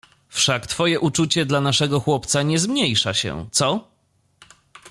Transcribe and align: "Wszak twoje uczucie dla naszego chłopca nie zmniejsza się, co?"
"Wszak 0.29 0.67
twoje 0.67 0.99
uczucie 0.99 1.45
dla 1.45 1.61
naszego 1.61 1.99
chłopca 1.99 2.41
nie 2.43 2.59
zmniejsza 2.59 3.13
się, 3.13 3.47
co?" 3.51 3.91